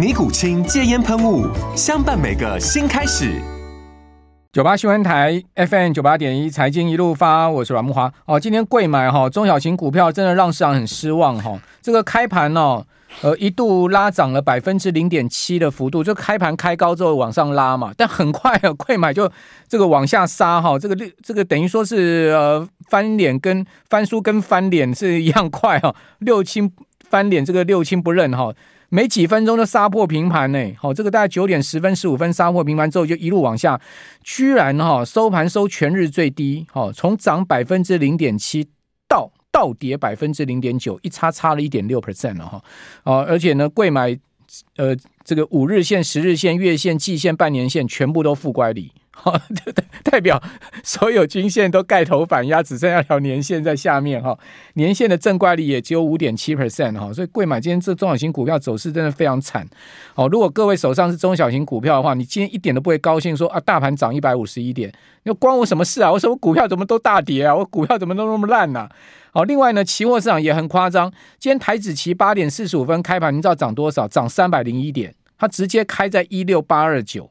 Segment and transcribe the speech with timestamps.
[0.00, 1.46] 尼古清戒烟喷雾，
[1.76, 3.38] 相伴每个新开始。
[4.50, 8.10] 九八新闻台 FM 九八点一，财经一路发，我是阮木华。
[8.24, 11.60] 哦，今天贵买哈，中小型股票真的让市场很失望哈。
[11.82, 12.82] 这个开盘哦，
[13.20, 19.30] 呃，一度拉涨了百分之零点七的幅度，就开盘开高之后往上拉嘛，但很快啊，贵买就
[19.68, 20.78] 这个往下杀哈。
[20.78, 26.72] 这个六，这个等于说是呃翻脸跟翻书跟翻脸是一样快哈，六亲
[27.10, 28.50] 翻脸，这个六亲不认哈。
[28.90, 33.80] 没几分钟就杀破平盘呢，好，这个大概九点十分、十五分杀破平盘之后，就一路往下，
[34.22, 38.68] 居然哈收盘收全日最低，好，从涨百分之零点七
[39.08, 42.62] 到倒跌百分之零点九，一差差了一点六 percent 了哈，
[43.04, 44.18] 哦，而且呢，贵买
[44.76, 48.90] 呃这个五日线、十日线、月线、季线、半年线全部都负乖离。
[49.22, 49.40] 哈，
[50.02, 50.42] 代表
[50.82, 54.38] 所有均线都盖头反压，只剩下条年线在下面哈。
[54.74, 59.66] 年线的正乖离也只有五点七 percent 哈，所以贵买今天这中小型股票走势真的非常惨。
[60.14, 64.92] 好，如果各位手上是中小型股票的话，你今天一点都不会高兴说啊，大盘涨一百五十一点，
[65.24, 66.10] 那关我什么事啊？
[66.10, 67.54] 我什么股票怎么都大跌啊？
[67.54, 68.88] 我股票怎么都那么烂呢？
[69.32, 74.08] 好，另外呢，期货市场也很夸张，今天台指期八点四十五分开盘，你知道涨多少？
[74.08, 77.30] 涨三百零一点，它直接开在一六八二九。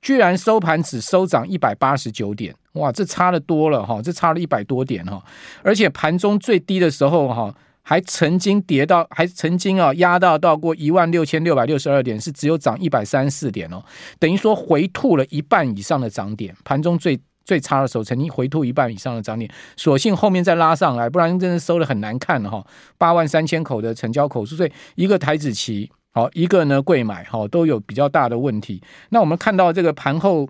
[0.00, 5.22] 居然收盘只收涨一百八十九点，哇，这差的多了哈，这差了一百多点哈，
[5.62, 13.82] 而且盘中最低的时候哈，还曾经跌到，还曾经啊压到到过一万六千六百六十二点，是只有涨一百三四点哦，
[14.18, 22.64] 等于说回吐了一半以上的涨点，盘中最最差的时候曾经回吐一半以上的涨点，所幸后面再拉上来，不然真的收得很难看哈，
[22.96, 25.90] 八万三千口的成交口数，所以一个台子期。
[26.18, 28.82] 好，一个呢，柜买哈都有比较大的问题。
[29.10, 30.48] 那我们看到这个盘后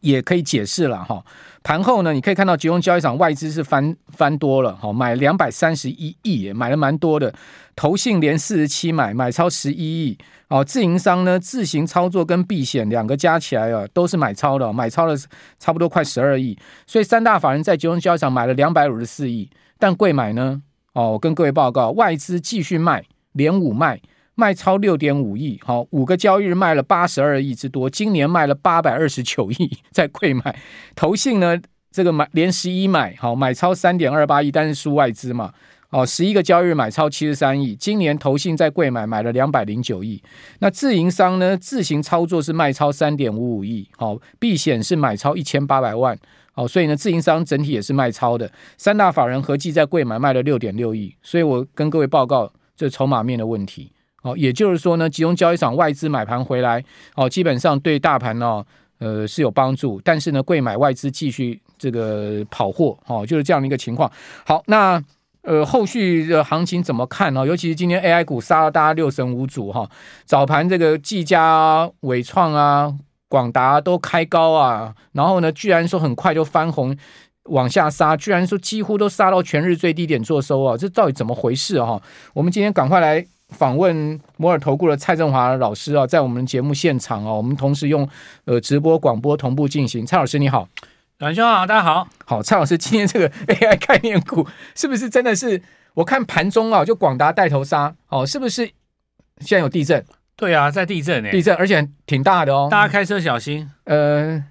[0.00, 1.24] 也可以解释了哈。
[1.62, 7.32] 盘后呢，你可以看到集中交易场外资是翻翻多了，哈，买两百三十一亿，买了蛮多的。
[7.76, 10.18] 投信连四十七买，买超十一亿。
[10.48, 15.14] 哦，自营商呢自行操作跟避险两个加起来啊，都是买超的，买超了
[15.60, 16.58] 差不多快十二亿。
[16.84, 19.48] 所以三大法人在集中交易场买了两百五十四亿，
[19.78, 20.60] 但柜买呢，
[20.94, 24.00] 哦，我跟各位报告，外资继续卖，连五卖。
[24.40, 30.58] 卖超六点五亿，好，五个交易日卖了八十二亿之多，今年卖了八百二十九亿，在柜买。
[30.96, 31.60] 投信呢，
[31.92, 35.52] 这个买连十一买，好，买超三点二八亿，但是输外资嘛，
[35.90, 40.22] 哦，十一个交易日买超七十三亿，今年投信在柜买买了两百零九亿。
[40.60, 46.18] 那自营商呢，自行操作是卖超三点五五亿，好，避险是买超一千八百万，
[46.52, 48.50] 好，所以呢，自营商整体也是卖超的。
[48.78, 53.92] 三大法人合计在柜买卖了六点六亿，所以我跟各位报告这筹码面的问题。
[54.22, 58.62] 哦，也就是说呢，集中交易场外资买盘回来，哦，基本上对大盘呢，
[58.98, 60.00] 呃，是有帮助。
[60.04, 64.10] 但是呢，贵买外资继续这个跑货，哦，就是这样的一个情况。
[64.44, 65.02] 好，那
[65.42, 67.46] 呃，后续的行情怎么看呢？
[67.46, 69.88] 尤其是今天 AI 股杀了大家六神无主哈，
[70.26, 72.94] 早盘这个技嘉啊、纬创啊、
[73.26, 76.94] 广达都开高啊，然后呢，居然说很快就翻红
[77.44, 81.98] 往下杀，居然说几乎都杀到全日最低点做收啊，这到底怎么回事啊？
[82.34, 83.24] 我们今天赶快来。
[83.50, 88.08] 访问摩尔投顾的蔡振华老师啊，在我们节目现场啊，我们同时用
[88.44, 90.06] 呃直播广播同步进行。
[90.06, 90.68] 蔡老师你好，
[91.18, 92.08] 阮兄好，大家好。
[92.24, 95.62] 好，蔡老师，今天这个 AI 概念股是不是真的是？
[95.94, 98.64] 我看盘中啊，就广达带头杀哦，是不是？
[99.40, 100.04] 现在有地震？
[100.36, 103.70] 对啊，在地震呢、欸，地震，而且挺大的哦，大家开车小心。
[103.84, 104.42] 呃。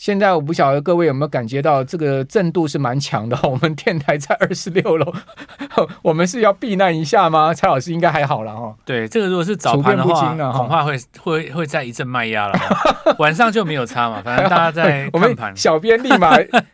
[0.00, 3.38] 现在我不晓得各位有没有感觉到这个震度是蛮强的。
[3.44, 5.12] 我们电台在二十六楼，
[6.00, 7.52] 我们是要避难一下吗？
[7.52, 8.74] 蔡老师应该还好了哈。
[8.86, 12.58] 对，这个如果是早盘的话，恐怕会会会再一阵卖压了。
[13.20, 15.06] 晚上就没有差嘛，反正大家在。
[15.12, 16.30] 我们小编立马，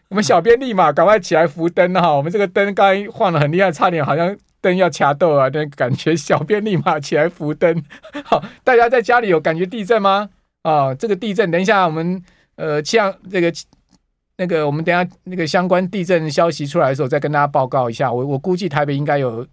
[0.08, 2.14] 我们小编立马赶快起来扶灯哈。
[2.14, 7.82] 我们这个灯刚才晃得很厉害，差点好像灯要掐豆啊，那感觉小编立马起来扶灯。
[8.22, 10.28] 好，大家在家里有感觉地震吗？
[10.62, 12.22] 啊，这个地震，等一下我们。
[12.56, 13.52] 呃，像这个
[14.36, 18.12] 那个我们等下那个相关地震消息出来的时候，再跟大家报告一下。
[18.12, 19.46] 我我估计台北应该有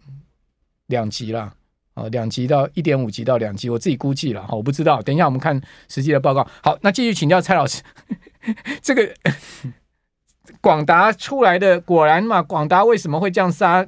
[0.87, 1.53] 两级了，
[1.93, 5.01] 哦，两级到一点五级到两级，我自己估计了，哈我不知道。
[5.01, 6.47] 等一下我们看实际的报告。
[6.61, 7.81] 好，那继续请教蔡老师，
[8.81, 9.13] 这个
[10.59, 12.41] 广达出来的果然嘛？
[12.41, 13.87] 广达为什么会降杀？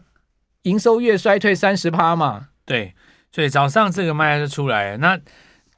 [0.63, 2.49] 营收月衰退三十趴嘛？
[2.65, 2.95] 对，
[3.31, 4.97] 所以早上这个卖就出来了。
[4.97, 5.19] 那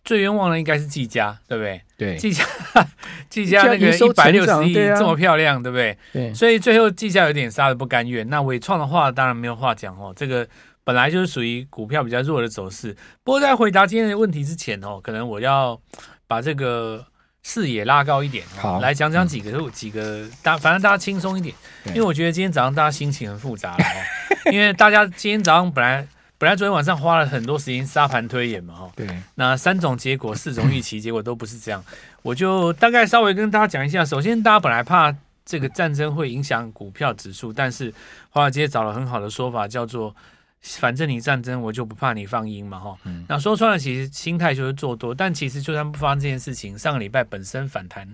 [0.05, 1.81] 最冤枉的应该是技嘉，对不对？
[1.97, 2.45] 对，技嘉，
[3.27, 5.97] 技嘉那个一百六十亿这么漂亮，对不对？
[6.13, 8.29] 对，所以最后技嘉有点杀的不甘愿。
[8.29, 10.13] 那伟创的话，当然没有话讲哦。
[10.15, 10.47] 这个
[10.83, 12.95] 本来就是属于股票比较弱的走势。
[13.23, 15.79] 不过在回答今天的问题之前哦，可能我要
[16.27, 17.03] 把这个
[17.41, 21.55] 视野拉高一点，好，来讲讲几个、嗯、几个大，反正大家轻松一点，
[21.87, 26.07] 因为我觉得今天早上大家心情很复杂了哦，因为大家今天早上本来。
[26.39, 31.83] 本来昨天晚上花了很多时间沙盘推演嘛，哈，对，那三种结果、四种预期结果都不是这样，
[32.21, 34.05] 我就大概稍微跟大家讲一下。
[34.05, 35.11] 首先，大家本来怕
[35.43, 37.91] 这个战争会影响股票指数，但是
[38.29, 40.15] 华尔街找了很好的说法，叫做
[40.61, 42.95] 反正你战争，我就不怕你放鹰嘛，哈。
[43.27, 48.07] 那说穿了，其实心态就是做多，但其实就算不发生这件事情，上个礼拜本身反弹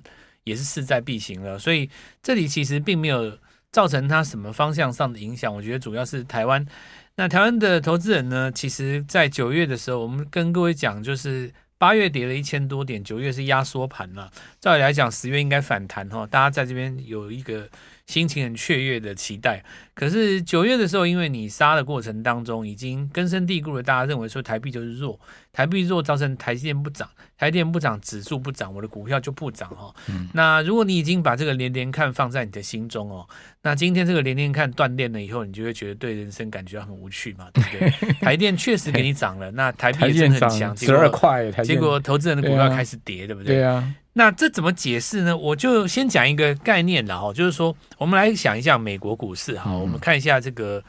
[0.45, 1.89] 也是势在必行了，所以
[2.21, 3.37] 这里其实并没有
[3.69, 5.53] 造成它什么方向上的影响。
[5.53, 6.65] 我觉得主要是台湾。
[7.15, 8.51] 那台湾的投资人呢？
[8.51, 14.31] 其实，在九月的时候，我们跟各位讲，就是八月跌了一千多点，九月是压缩盘了。
[14.59, 17.69] 照理来讲，十月应该反弹哈，大家在这边有一个。
[18.07, 19.63] 心情很雀跃的期待，
[19.95, 25.17] 可是九月的时候，因为你杀的过程当中已经根深蒂固了，大家认为说台币就是弱，
[25.53, 29.93] 台币弱造成台积电不涨，台积电不涨，指数不涨，我的股票就不涨哈。
[30.09, 33.25] 嗯、那如果你已经把这个连连看放在你的心中哦，
[33.61, 38.13] 那今天这个连连看断电了以后，你就会觉得对人生感觉很无趣嘛，对不对？
[38.19, 43.55] 台电确实给你涨了，那台币也真的很强，十二块，结果投资人的股票开始跌，对不对？
[43.55, 43.95] 对啊。
[44.13, 45.35] 那这怎么解释呢？
[45.35, 50.83] 我就先讲一个概念了哈，就是说，我们来想一下美国股市哈，我们看一下这个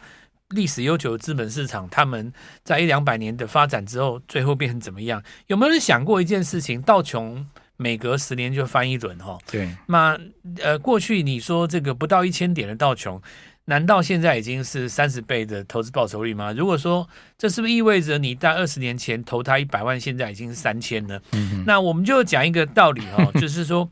[0.50, 2.32] 历史悠久的资本市场，他们
[2.62, 5.22] 在一两百年的发展之后，最后变成怎么样？
[5.46, 6.82] 有没有人想过一件事情？
[6.82, 9.38] 道琼每隔十年就翻一轮哈。
[9.50, 9.68] 对。
[9.86, 10.18] 那
[10.62, 13.20] 呃，过去你说这个不到一千点的道琼。
[13.66, 16.52] 难道现在已经是三十倍的投资报酬率吗？
[16.52, 17.08] 如果说
[17.38, 21.20] 这是不是意味着你在二十年前投他一百万，现在已经是三千呢？
[21.32, 23.90] 嗯，那我们就讲一个道理哈， 就是说，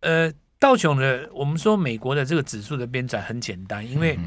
[0.00, 4.18] 呃，道琼的我们说美国的这个指数的编纂很简单，因为。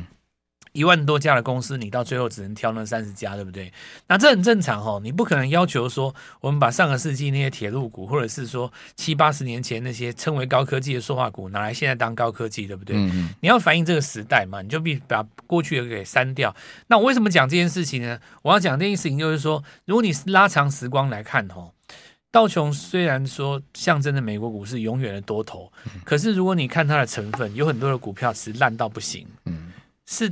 [0.78, 3.74] 一万多家的公司，你到最后只能挑那三十家，对不对？
[4.08, 5.02] 那这很正常哦。
[5.04, 12.96] 你不可能要求说，我们把上个世纪那些铁路股，或者是说七八十年前那些称为高科技的塑化股，拿来现在当高科技，对不对？
[12.96, 13.30] 嗯嗯。
[13.42, 16.56] 你要反映这个时代嘛，你就必须把过去的给删掉。
[16.86, 18.20] 那我为什么讲这件事情呢？
[18.44, 21.72] 我要讲这件事情，就是说，如果你拉长时光来看，哦，
[22.32, 25.72] 道琼虽然说象征着美国股市永远的多头，
[26.04, 29.72] 可是如果你看它的成分，有很多的股票是烂到不行，嗯，
[30.06, 30.32] 是。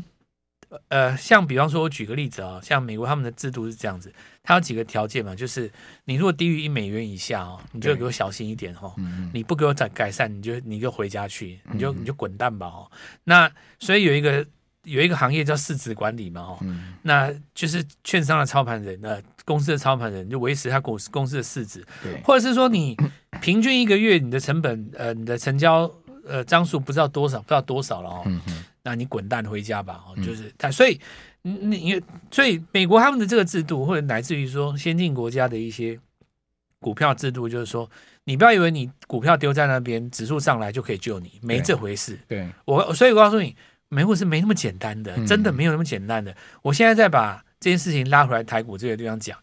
[0.90, 4.14] 呃，像比方说，我举个例子啊，像美国他们的制度是这样子，
[4.44, 5.72] 它有几个条件嘛，就是
[6.06, 12.90] 你如果低于一美元以下哦，你就给我小心一点哈，嗯、你不给我再改善，你就你就回家去，你就你就滚蛋吧哦。
[13.24, 14.46] 那所以有一个
[14.84, 22.98] 有一个行业叫市值管理嘛哦，嗯、那就是券商的操盘人，呃，公司的操盘人就维持他公司公司的市值，对，或者是说你
[23.42, 25.90] 平均一个月你的成本，呃，你的成交
[26.28, 28.24] 呃张数不知道多少，不知道多少了哦。
[28.26, 28.42] 嗯
[28.86, 30.06] 那你滚蛋回家吧！
[30.08, 31.02] 哦，就是他，所以
[31.42, 32.00] 你
[32.30, 36.00] 所以美国他们的这个制度，或者乃至于说先进国家的一些
[36.80, 37.90] 股票制度，就是说，
[38.26, 42.16] 你不要以为你股票丢在那边，指数上来就可以救你，没这回事。
[42.28, 43.56] 对，对我，所以我告诉你，
[43.90, 46.32] 美股是没那么简单的，真的没有那么简单的。
[46.32, 49.36] 嗯、我现在再把这件事情拉回来台股这个地方讲。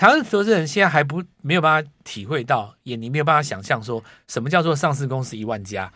[0.00, 5.92] 台湾投资人现在还不没有办法体会到，也你没有办法想象说什么叫做上市公司一万家。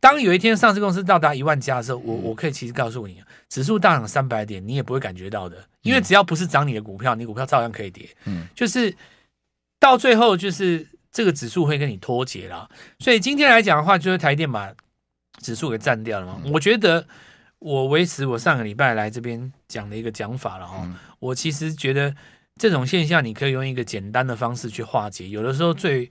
[0.00, 8.08] 当有一天上市公司到达一万家的时候，我我可以其实告诉你，指数大涨三百点，你也不会感觉到的，因为只要不是涨你的股票，你股票照样可以跌。
[8.24, 8.96] 嗯，就是
[9.78, 12.66] 到最后就是这个指数会跟你脱节了。
[13.00, 14.72] 所以今天来讲的话，就是台电把
[15.42, 16.40] 指数给占掉了嘛。
[16.54, 17.06] 我觉得
[17.58, 20.88] 我维持我上个礼拜来这边讲的一个讲法了哈。
[21.18, 22.16] 我其实觉得。
[22.62, 25.28] 这种现象，你可以用一个简单的方式去化解。
[25.28, 26.08] 有的时候最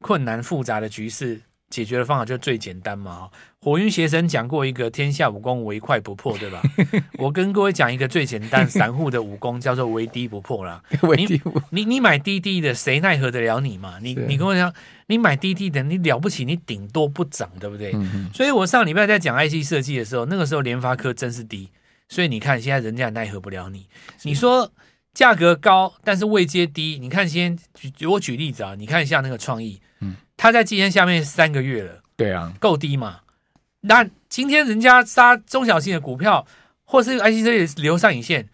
[0.00, 1.40] 困难复杂的局势，
[1.70, 3.30] 解决的方法就最简单嘛。
[3.60, 6.60] 火云邪神讲过一个“天下武功，唯快不破”，对吧？
[7.18, 10.82] 我跟各位讲一个最简单散户的武功，叫做“唯低不破”啦。
[11.16, 11.40] 你
[11.70, 14.00] 你你买低低的，谁奈何得了你嘛？
[14.02, 14.74] 你你跟我讲，
[15.06, 17.92] 你买滴滴的，你了不起，你顶多不涨，对不对？
[17.94, 21.70] 嗯、所以我上礼拜在讲 IC 设计的时候，那个时候联发科真是低，
[22.08, 23.86] 所以你看现在人家奈何不了你。
[24.24, 24.72] 你说。
[25.14, 26.98] 价格高，但是位阶低。
[27.00, 33.20] 你看，先举我举例子啊，你看一下那个创意，嗯，它在季线下面三个月了，对啊，够低嘛？
[33.82, 36.46] 那今天人家杀中小型的股票，
[36.84, 38.48] 或是 IC 设计留上影线，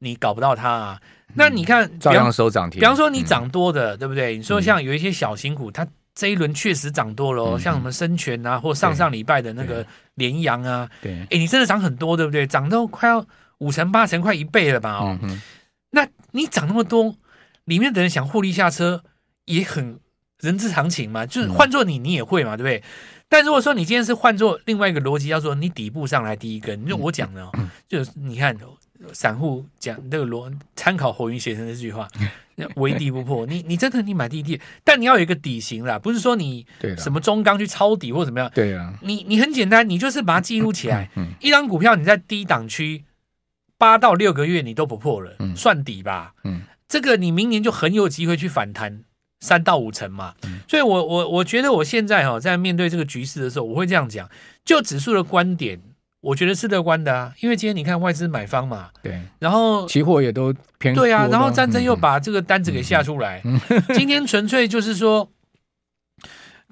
[0.00, 1.00] 你搞不到它啊。
[1.36, 2.78] 那你看，照样收涨停。
[2.78, 4.36] 比方说你涨多的，对不对？
[4.36, 12.46] 你说像有一些小型股，它这一轮确实涨多了哦，像什么生全啊，或上上礼拜的那个联阳啊，对，哎，你真的涨很多，对不对？
[12.46, 13.24] 涨到快要
[13.58, 14.98] 五成八成，快一倍了吧？
[14.98, 15.18] 哦，
[15.94, 17.16] 那你涨那么多，
[17.64, 19.02] 里面的人想获利下车，
[19.46, 19.98] 也很
[20.40, 21.24] 人之常情嘛。
[21.24, 22.82] 就是换做你，你也会嘛，对不对？
[23.28, 27.50] 但如果说你今天是换做另外一个逻辑，叫做你底部上来第一根，就我讲的哦，
[27.88, 28.56] 就是你看。
[29.12, 32.08] 散户讲这个逻参考侯云先生这句话，
[32.76, 36.64] 围底不破，你你真的你买低低，但你要有一个底型啦，不是说你
[36.96, 38.50] 什么中钢去抄底或怎么样。
[38.54, 41.10] 对啊，你你很简单，你就是把它记录起来。
[41.40, 43.04] 一张股票你在低档区
[43.78, 46.34] 八到六个月你都不破了，算底吧。
[46.44, 49.04] 嗯，这个你明年就很有机会去反弹
[49.40, 50.34] 三到五成嘛。
[50.68, 54.28] 所以我我我觉得我现在哈在面对这个局势的时候，我会这样讲，
[54.64, 55.80] 就指数的观点。
[56.20, 63.60] 我觉得是乐观的啊，因为今天你看外资买方嘛，对，然后期货也都偏对啊，然后战争又把这个单子给下出来，嗯。
[63.68, 65.30] 嗯、今天纯粹就是说，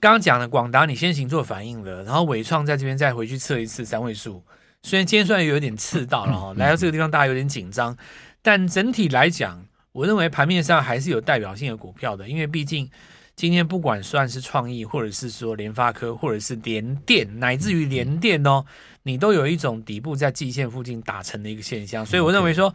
[0.01, 4.43] 刚刚讲了广达你先行做反应了，然后伟创在这边再回去测一次三位数，
[4.83, 7.97] 虽然今天算有点刺到了哈，来到这个地方大家有点紧张，
[8.43, 12.91] 但整体来讲，我认为盘面上还是有代表性的股票的，因为毕竟。
[13.35, 18.63] 今天不管算是创意，或者是说联发科，或者是联电，乃至于联电哦，
[19.05, 22.73] 你都有一种底部在季线附近打成的一个现象，所以我认为说，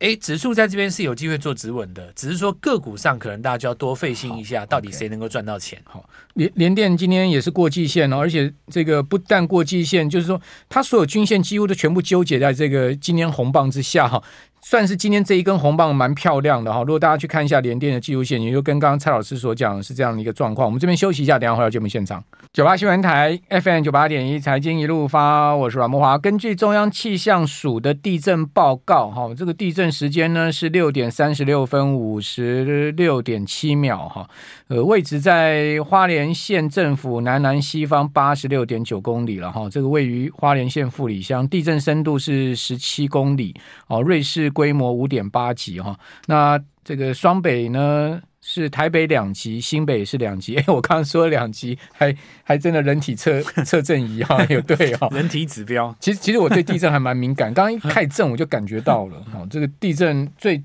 [0.00, 5.80] 哎，指数在这边是有机会做止稳的，只是说个股上可能大家就要多费心一下，到底谁能够赚到钱？
[5.84, 14.22] 好，联联电今天也是过季线哦，而且这个不但过季线，就是说它所有均线几乎都全部纠结在这个今天红棒之下哈。
[14.66, 20.64] 算是今天这一根红棒蛮漂亮的哈，如果大家去看一下联电的技术线，也就跟刚刚蔡老师所讲的是这样的一个状况。
[20.64, 22.24] 我们这边休息一下，等下回到节目现场。
[22.50, 26.16] 九八新闻台 FM 九八点一财经一路发，我是阮慕华。
[26.16, 34.26] 根据中央气象署的地震报告，哈，这个地震时间呢是六点三十六分五十六点七秒，哈，
[34.68, 43.54] 呃，位置在花莲县政府南南西方八十六点九公里了，哈，这个位于花莲县富里乡，地震深度是十七公里，
[43.88, 44.44] 哦，瑞士。
[44.54, 50.54] 规模五点八级哈，那这个双北呢是台北两级，新北是两级。
[50.54, 52.14] 哎，我刚刚说两级，还
[52.44, 55.92] 还真的人体测测震仪哈，有对哈， 人体指标。
[55.98, 60.62] 其实其实我对地震还蛮敏感，刚刚一开震我就感觉到了哈，这个地震最。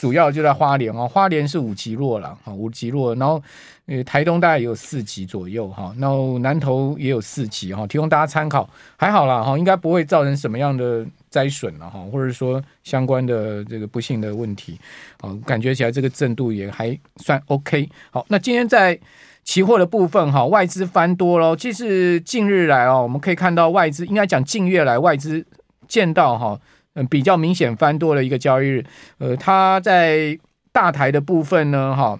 [0.00, 3.42] 主要就在花莲哦，花莲是五级弱了，哈，五级弱，然后
[3.84, 8.66] 呃台东大概也有四级左右哈，然后南投也有四级哈，提供大家参考，
[8.96, 14.80] 还好啦哈，应该不会造成什么样的灾损了哈，或者说相关的这个不幸的问题，
[15.20, 17.86] 哦，感觉起来这个震度也还算 OK。
[18.10, 18.98] 好，那今天在
[19.44, 25.44] 期货的部分哈，外资翻多喽，其实近日来哦，我们可以看到外资应该讲近月来外资
[25.86, 26.58] 见到哈。
[26.94, 28.84] 嗯，比较明显翻多了一个交易日，
[29.18, 30.36] 呃，它在
[30.72, 32.18] 大台的部分呢，哈，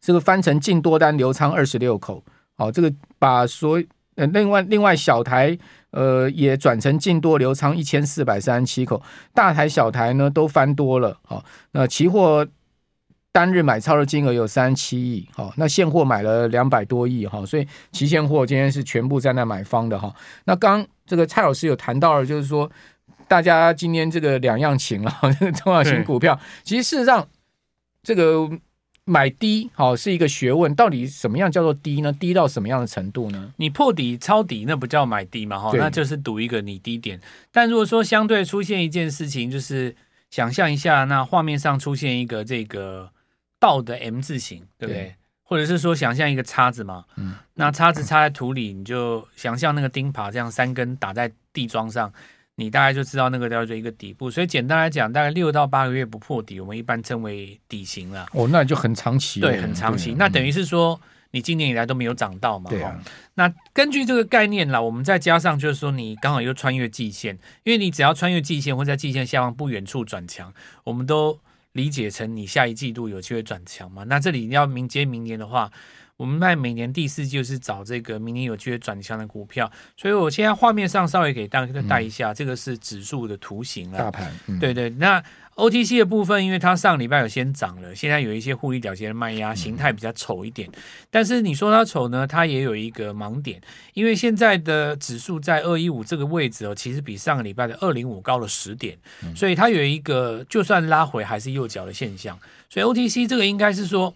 [0.00, 2.22] 这个翻成净多单流仓二十六口，
[2.56, 3.82] 好，这个把所
[4.14, 5.58] 呃另外另外小台
[5.90, 9.02] 呃也转成净多流仓一千四百三十七口，
[9.34, 12.46] 大台小台呢都翻多了，好，那期货
[13.32, 22.70] 单日买超的金额有三十七亿，好，那现货买了两百多亿，哈，所以期现货今天是全部在那买方的哈，那刚这个蔡老师有谈到了，就是说。
[23.28, 27.28] 大家今天这个两样情了， 这个中小型股票，其实事实上，
[28.02, 28.48] 这个
[29.04, 30.74] 买低好是一个学问。
[30.74, 32.12] 到底什么样叫做低呢？
[32.12, 33.52] 低到什么样的程度呢？
[33.56, 35.58] 你破底抄底，那不叫买低嘛？
[35.58, 37.20] 哈，那就是赌一个你低点。
[37.50, 39.94] 但如果说相对出现一件事情，就是
[40.30, 43.10] 想象一下，那画面上出现一个这个
[43.58, 45.02] 倒的 M 字形，对不对？
[45.02, 45.14] 对
[45.48, 52.12] 或者是说想象一个叉子嘛，嗯，那叉子插在土里，你就想象那个钉耙这样三根打在地桩上。
[52.58, 58.26] 你大概就知道那个叫做一个底部，所以简单来讲，大概六到八个月不破底，我们一般称为底型了。
[58.32, 59.40] 哦，那就很长期。
[59.40, 60.14] 对，很长期。
[60.18, 60.98] 那等于是说，
[61.32, 62.70] 你今年以来都没有涨到嘛？
[62.70, 62.98] 对啊。
[63.34, 70.50] 那根据这个概念啦，我们再加上就是说，你刚好又穿越季线，因为你只要穿越季线或在季线下方不远处转强，
[70.84, 71.38] 我们都
[71.72, 74.04] 理解成你下一季度有机会转强嘛。
[74.04, 75.70] 那这里要明接明年的话。
[76.16, 83.98] 我们在每年第四季就是找这个明年有机会转向的股票，所以我现在画面上稍微给大家带一下，嗯、这个是指数的图形了。
[83.98, 84.88] 大盘，嗯、对对。
[84.90, 85.22] 那
[85.56, 90.66] OTC 的部分，因为它上礼拜有先涨了，现在有一些获利了结的卖压，形态比较丑一点。
[90.72, 90.80] 嗯、
[91.10, 93.60] 但是你说它丑呢，它也有一个盲点，
[93.92, 102.38] 因为现在的指数在二一五这个位置哦，其实比上个礼拜的二零五高了十点，嗯、所以它有一个就算拉回还是右脚的现象。
[102.70, 104.14] 所以 OTC 这个应该是说。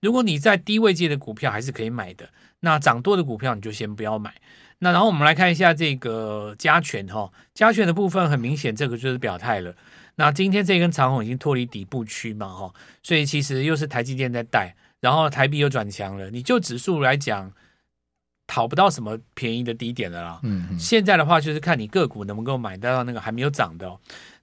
[0.00, 2.28] 如果你在低位界的股票还是可以买的，
[2.60, 4.34] 那涨多的股票你就先不要买。
[4.78, 9.74] 那然后我们来看一下这个加权哈，加权的部分很明显，这个就是表态了。
[10.16, 16.30] 那今天这根长红已经脱离底部区嘛哈，所以其实又是台积电在带，然后台币又转强了。
[16.30, 17.52] 你就指数来讲，
[18.46, 20.40] 讨不到什么便宜的低点了啦。
[20.42, 24.00] 嗯，嗯，现在的话就是看你个股能不能够买到那个还没有涨的哦。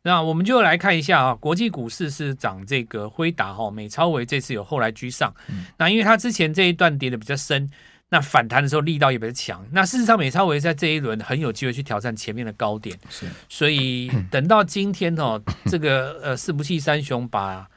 [0.07, 5.35] 那我们就来看一下啊，国际股市是涨这个辉达哈，美超维这次有后来居上。
[5.49, 7.69] 嗯，那因为它之前这一段跌的比较深。
[8.09, 9.67] 那反弹的时候力道也比较强。
[9.73, 12.97] 那事实上，美超维在这一轮很有机会去挑战前面的高点。
[13.09, 17.67] 是，所以等到今天哦， 这个呃四不器三雄把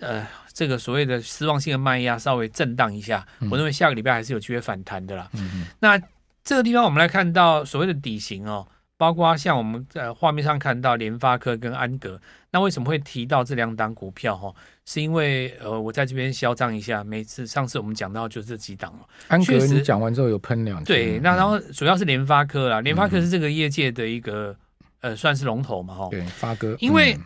[0.00, 5.30] 呃这个所谓的失望性的卖压稍微震荡一下，我认为下个礼拜还是有机会反弹的啦。
[5.32, 5.98] 嗯，那
[6.44, 8.68] 这个地方我们来看到所谓的底型哦。
[9.00, 14.36] 包括像我们在画面上看到联发科跟安格，那为什么会提到这两档股票？
[14.36, 14.54] 哈，
[14.84, 18.98] 是因为呃，我在这边嚣张一下，每次上次我们讲到就这几档了。
[19.28, 20.92] 安格你讲完之后有喷两句。
[20.92, 24.54] 对，那然后主要是联发科啦，联发科是这个业界的一个
[25.00, 26.08] 呃，算是龙头嘛，哈。
[26.10, 26.76] 对，发哥。
[26.78, 27.16] 因为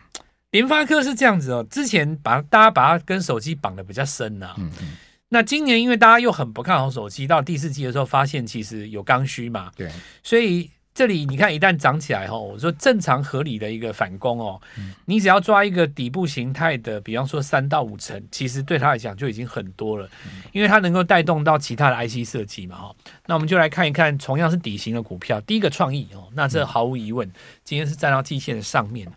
[0.53, 4.55] 联发科是这样子哦，之前把大家把它跟手机绑的比较深呐。
[4.59, 4.93] 嗯嗯。
[5.31, 9.73] 那今年因为大家又很不看好手机，到第四季的时候发现其实有刚需嘛。
[9.75, 9.91] 对。
[10.23, 10.71] 所以。
[10.95, 14.61] 这里你看，一旦涨起来哈，我说正常合理的一个反攻哦，
[15.07, 20.09] 你只要抓一个底部形态的，比方说三到五成，其实对他来讲就已经很多了，
[20.53, 22.95] 因为它能够带动到其他的 IC 设计嘛哈。
[23.27, 27.29] 那我们就来看一看，同样是底型的股票，第一个创意哦，那这毫无疑问，
[27.65, 29.11] 今天是站到季线的上面。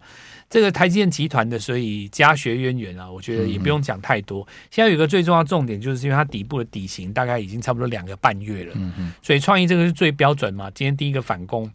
[0.49, 4.41] 这个台积电集团的，所以家学渊源啊，我觉得也不用讲太多。
[4.43, 8.73] 嗯、现在有一个最重要重点，就是因为它底部的底型大概已经差不多两个半月了，
[9.21, 10.71] 所以创意这个是最标准嘛。
[10.73, 11.69] 今天第一个反攻，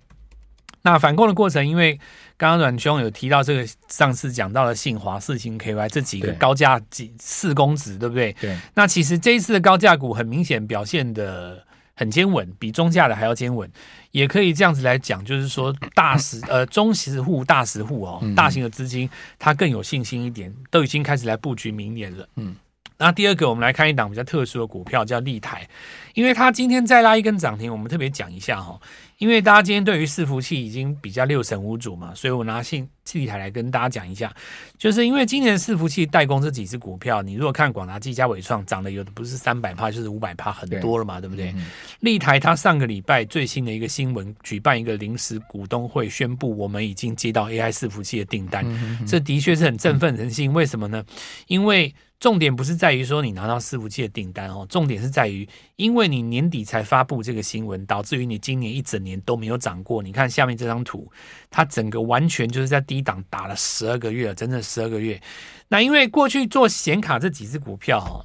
[0.80, 2.00] 那反攻的过程，因为
[2.38, 8.32] 刚刚阮兄有提到这个，上次讲到了信华、四星 KY 这几个高价几四公子，对不对？
[8.40, 8.56] 对。
[8.74, 11.62] 那其实这一次的高价股很明显表现的
[11.94, 13.70] 很坚稳，比中价的还要坚稳。
[14.10, 22.28] 也可以这样子来讲，就是说大实呃中实户大实户哦，大型的资金它更有信心一点，都已经开始来布局明年了。
[22.36, 22.54] 嗯，
[22.98, 25.66] 那第二个我们来看一档比较特殊的股票，叫立台，
[26.12, 28.78] 因为它今天再拉一根涨停，我们特别讲一下哈。
[29.22, 34.34] 因为大家今天对于伺服器已经比较六神无主嘛，所以我拿信立台来跟大家讲一下，
[34.76, 41.54] 就是因为今年伺服器代工这几只股票，你如果看广达、技嘉、伟创，涨的有的不是三百趴，就是五百趴，很多了嘛，对，对不对？
[42.00, 50.50] 立、嗯、台它上个礼拜最新的一个新闻，举办一个临时股东会，宣布我们已经接到 AI 伺服器的订单，嗯、这的确是很振奋人心。
[50.50, 51.04] 嗯、为什么呢？
[51.46, 60.02] 因为重点不是在于说你拿到伺服器的订单哦，重点是在于，因为你年底才发布这个新闻，导致于你今年一整年都没有涨过。
[60.02, 61.10] 你看下面这张图，
[61.50, 65.20] 它整个完全就是在低档打了十二个月，整整十二个月。
[65.68, 68.24] 那因为过去做显卡这几只股票哦，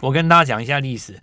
[0.00, 1.20] 我跟大家讲一下历史。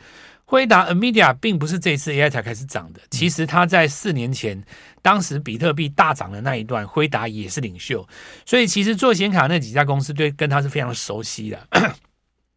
[0.47, 4.63] 辉达、NVIDIA 并不是这次 AI 才开始涨的，其实它在四年前，
[5.01, 8.07] 当时比特币大涨的那一段，辉达也是领袖，
[8.45, 11.67] 所以其实做显卡那几家公司对跟它是非常熟悉的。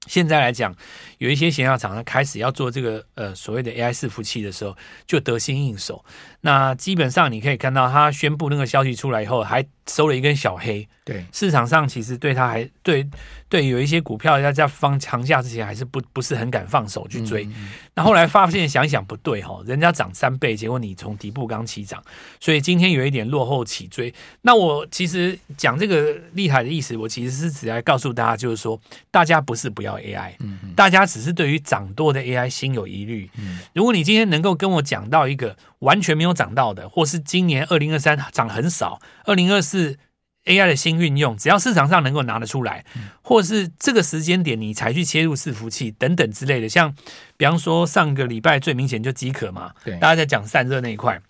[0.09, 0.75] 现在来讲，
[1.19, 6.05] 有一些显卡厂商开始要做这个呃所谓的 AI 伺服器的时候，就得心应手。
[6.41, 10.89] 那基本上你可以看到，他宣布那个消息出来以后，还收了一根小黑。
[11.05, 13.05] 对，市场上其实对他还对
[13.49, 17.45] 对有一些股票要在放长假之前，还是不不是很敢放手去追。
[17.47, 22.01] 嗯、那后来发现想一想不对哈，人家涨三倍，结果你从底部刚起涨，
[22.39, 24.15] 所以今天有一点落后起追。
[24.43, 33.31] 那我其实讲这个厉害的意思，我其实是只来告诉大家，就是说大家不是不要 AI，嗯嗯，大家只是对于涨多的 AI 心有疑虑。
[33.39, 39.99] 嗯，如果你今天能够跟我讲到一个完全没有涨到的，或是今年二零二三涨很少，二零二四
[40.45, 42.85] AI 的新运用，只要市场上能够拿得出来，
[43.21, 46.95] 或是这个时间点你才去切入伺服器等等之类的，像
[47.37, 51.21] 比方说上个礼拜最明显就饥渴嘛，对，大家在讲散热那一块，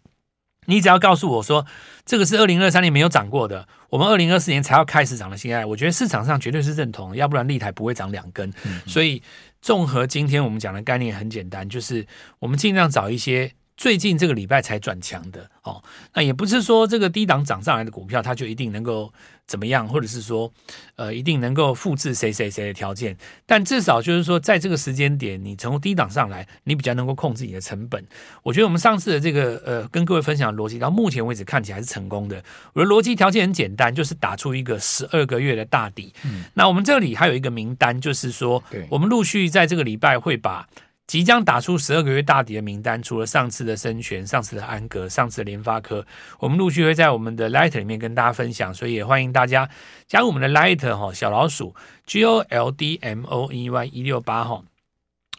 [0.69, 1.67] 你只要告诉我说
[2.07, 9.23] 这个是二零二三年没有涨过的，我们二零二四年才要开始涨的新 AI，我觉得市场上绝对是认同，要不然立台不会涨两根，嗯、所以
[9.61, 12.07] 综合今天我们讲的概念很简单，就是
[12.39, 13.53] 我们尽量找一些。
[13.79, 15.81] 最近这个礼拜才转强的哦，
[16.13, 19.13] 那也不是说这个低档涨上来的股票，它就一定能够
[19.49, 20.53] 怎么样，或者是说，
[20.95, 23.17] 呃，一定能够复制谁谁谁的条件。
[23.47, 28.07] 但至少就是说，在这个时间点，你从低档上来，你比较能够控制你的成本。
[28.43, 32.45] 我觉得我们上次的这个呃，跟各位分享的逻辑，到目前为止看起来是成功的。
[32.75, 36.13] 我的逻辑条件很简单，就是打出一个十二个月的大底。
[36.25, 40.69] 嗯，那我们这里还有一个名单，就是说，我们陆续在这个礼拜会把。
[41.09, 46.07] 即将打出十二个月大底的名单，除了上次的升权、上次的安格、上次的联发科，
[46.39, 49.69] 我们陆续会在我们的 Light 里面跟大家分享，所以也欢迎大家
[50.07, 51.75] 加入我们的 Light 哈，小老鼠
[52.07, 54.63] G O L D M O E Y 一六八哈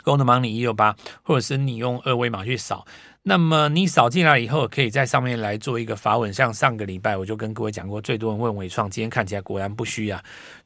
[0.03, 2.88] ，Gold Money 一六八，或者是你用二维码去扫。
[3.21, 6.34] 那么你扫进来以后，可以在上面来做一个发问。
[6.34, 10.23] 像上个礼拜我就跟各位讲过，最多人问纬创，今天看起来果然不虚啊。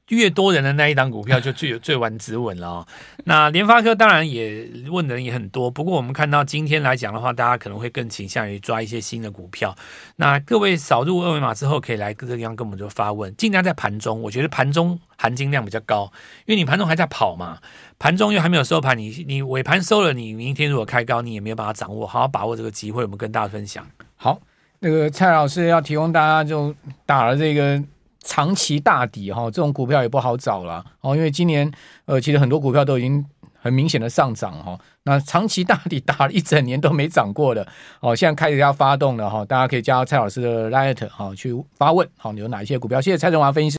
[0.09, 2.85] 越多人的那一档股票就最最完止稳了。
[3.23, 9.73] 那联发科当然也问的人也很多，不过我们看到今天来讲的话，大家可能会更倾向于抓一些新的股票。
[10.17, 14.21] 那各位扫入二维码之后，可以来各个地方跟我们做发问，尽量在盘中。
[14.21, 16.11] 我觉得盘中含金量比较高，
[16.45, 17.59] 因为你盘中还在跑嘛，
[17.97, 23.03] 盘中又还没有收盘，你你尾盘收了，你明天如果开高，你也没有办法掌握，好好把握这个机会。
[23.03, 23.87] 我们跟大家分享。
[24.17, 24.39] 好，
[24.79, 27.81] 那个蔡老师要提供大家就打了这个。
[28.23, 31.71] 长期大底哈，这种股票也不好找了哦，因为今年
[32.05, 33.23] 呃，其实很多股票都已经
[33.61, 34.79] 很明显的上涨哈。
[35.05, 37.67] 那长期大底打了一整年都没涨过的
[37.99, 43.01] 哦，现在开始要发动了哈，大家可以加蔡老师的 Line 哈去发问，好，你有哪一些股票？
[43.01, 43.71] 谢谢蔡振华分析师。